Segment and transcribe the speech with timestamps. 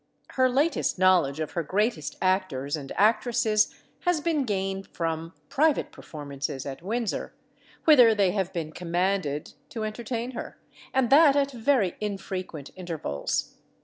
[0.29, 6.65] Her latest knowledge of her greatest actors and actresses has been gained from private performances
[6.65, 7.35] at Windsor,
[7.85, 10.57] whither they have been "commanded" to entertain her,
[10.91, 13.57] and that at very infrequent intervals.